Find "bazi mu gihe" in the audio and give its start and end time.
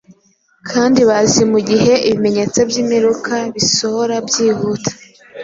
1.09-1.93